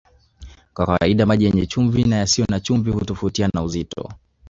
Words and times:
Kwa 0.73 0.85
kawaida 0.85 1.25
maji 1.25 1.45
yenye 1.45 1.65
chumvi 1.65 2.03
na 2.03 2.15
yasiyo 2.15 2.47
na 2.49 2.59
chumvi 2.59 2.91
hutofautiana 2.91 3.63
uzito 3.63 4.09